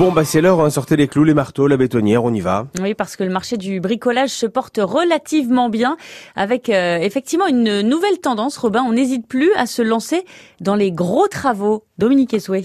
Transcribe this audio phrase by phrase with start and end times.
[0.00, 0.70] Bon, bah c'est l'heure, hein.
[0.70, 2.68] sortez les clous, les marteaux, la bétonnière, on y va.
[2.80, 5.98] Oui, parce que le marché du bricolage se porte relativement bien,
[6.36, 8.56] avec euh, effectivement une nouvelle tendance.
[8.56, 10.24] Robin, on n'hésite plus à se lancer
[10.58, 11.84] dans les gros travaux.
[11.98, 12.64] Dominique Essoué.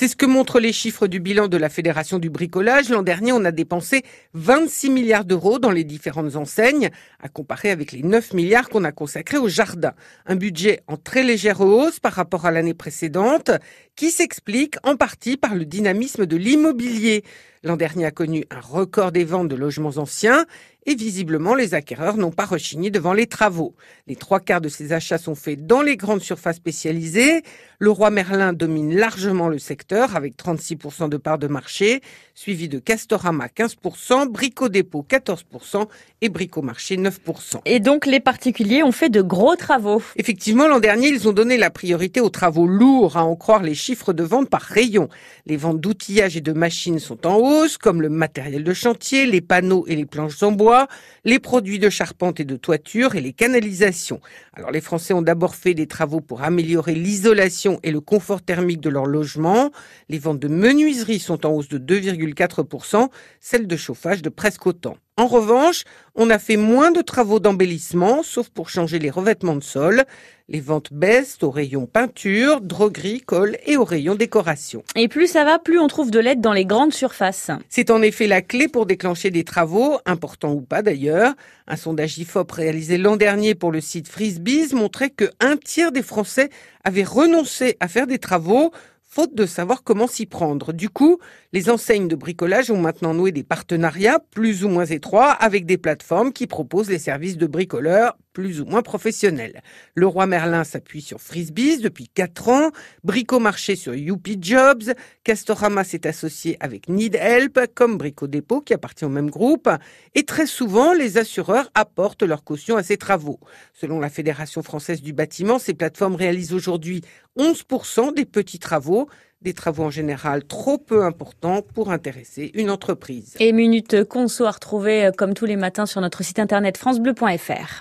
[0.00, 2.88] C'est ce que montrent les chiffres du bilan de la Fédération du bricolage.
[2.88, 7.90] L'an dernier, on a dépensé 26 milliards d'euros dans les différentes enseignes, à comparer avec
[7.90, 9.94] les 9 milliards qu'on a consacrés au jardin.
[10.26, 13.50] Un budget en très légère hausse par rapport à l'année précédente,
[13.96, 17.24] qui s'explique en partie par le dynamisme de l'immobilier.
[17.64, 20.46] L'an dernier a connu un record des ventes de logements anciens
[20.88, 23.74] et visiblement les acquéreurs n'ont pas rechigné devant les travaux.
[24.06, 27.42] Les trois quarts de ces achats sont faits dans les grandes surfaces spécialisées.
[27.78, 32.00] Le roi Merlin domine largement le secteur avec 36% de part de marché,
[32.34, 35.86] suivi de Castorama 15%, Brico Dépôt 14%
[36.22, 37.60] et Brico Marché 9%.
[37.66, 40.02] Et donc les particuliers ont fait de gros travaux.
[40.16, 43.74] Effectivement, l'an dernier, ils ont donné la priorité aux travaux lourds, à en croire les
[43.74, 45.10] chiffres de vente par rayon.
[45.44, 47.36] Les ventes d'outillage et de machines sont en
[47.80, 50.86] comme le matériel de chantier, les panneaux et les planches en bois,
[51.24, 54.20] les produits de charpente et de toiture et les canalisations.
[54.52, 58.80] Alors les Français ont d'abord fait des travaux pour améliorer l'isolation et le confort thermique
[58.80, 59.70] de leur logement.
[60.08, 63.08] Les ventes de menuiserie sont en hausse de 2,4%,
[63.40, 64.96] celles de chauffage de presque autant.
[65.18, 65.82] En revanche,
[66.14, 70.04] on a fait moins de travaux d'embellissement, sauf pour changer les revêtements de sol.
[70.48, 74.84] Les ventes baissent au rayon peinture, droguerie, colle et au rayon décoration.
[74.94, 77.50] Et plus ça va, plus on trouve de l'aide dans les grandes surfaces.
[77.68, 81.34] C'est en effet la clé pour déclencher des travaux, importants ou pas d'ailleurs.
[81.66, 86.02] Un sondage IFOP réalisé l'an dernier pour le site Frisbees montrait que un tiers des
[86.02, 86.48] Français
[86.84, 88.70] avaient renoncé à faire des travaux
[89.08, 90.72] faute de savoir comment s'y prendre.
[90.72, 91.18] Du coup,
[91.52, 95.78] les enseignes de bricolage ont maintenant noué des partenariats plus ou moins étroits avec des
[95.78, 99.62] plateformes qui proposent les services de bricoleurs plus ou moins professionnels.
[99.96, 102.70] Le roi Merlin s'appuie sur Frisbees depuis 4 ans,
[103.02, 104.94] Brico Marché sur Youpi Jobs,
[105.24, 109.68] Castorama s'est associé avec Need Help, comme Brico Dépôt qui appartient au même groupe,
[110.14, 113.40] et très souvent, les assureurs apportent leur caution à ces travaux.
[113.72, 117.00] Selon la Fédération française du bâtiment, ces plateformes réalisent aujourd'hui
[117.36, 119.08] 11% des petits travaux,
[119.42, 123.34] des travaux en général trop peu importants pour intéresser une entreprise.
[123.38, 127.76] Et Minute Conso à retrouver euh, comme tous les matins sur notre site internet francebleu.fr.